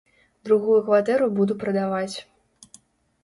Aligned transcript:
Другую 0.47 0.77
кватэру 0.87 1.27
буду 1.37 1.57
прадаваць. 1.63 2.15